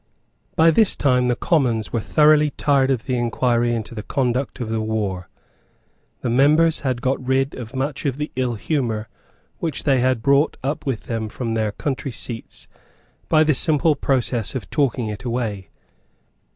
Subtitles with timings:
[0.55, 4.67] By this time the Commons were thoroughly tired of the inquiry into the conduct of
[4.69, 5.29] the war.
[6.21, 9.09] The members had got rid of much of the ill humour
[9.59, 12.67] which they had brought up with them from their country seats
[13.29, 15.69] by the simple process of talking it away.